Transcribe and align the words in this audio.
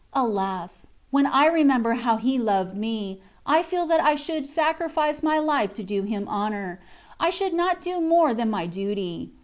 Alas! 0.13 0.87
when 1.11 1.27
I 1.27 1.45
remember 1.45 1.93
how 1.93 2.17
he 2.17 2.39
loved 2.39 2.75
me, 2.75 3.21
I 3.45 3.61
feel 3.61 3.85
that 3.85 3.99
if 3.99 4.05
I 4.07 4.15
should 4.15 4.47
sacrifice 4.47 5.21
my 5.21 5.37
life 5.37 5.75
to 5.75 5.83
do 5.83 6.01
him 6.01 6.27
honor, 6.27 6.79
I 7.19 7.29
should 7.29 7.53
not 7.53 7.83
do 7.83 8.01
more 8.01 8.33
than 8.33 8.49
my 8.49 8.65
duty. 8.65 9.31